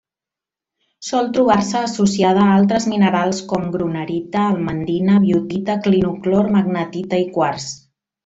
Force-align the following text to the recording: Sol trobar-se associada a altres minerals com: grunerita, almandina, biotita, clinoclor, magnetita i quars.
Sol 1.09 1.27
trobar-se 1.37 1.81
associada 1.89 2.45
a 2.45 2.55
altres 2.61 2.87
minerals 2.93 3.41
com: 3.51 3.67
grunerita, 3.77 4.47
almandina, 4.55 5.19
biotita, 5.27 5.77
clinoclor, 5.89 6.51
magnetita 6.57 7.21
i 7.27 7.31
quars. 7.39 7.69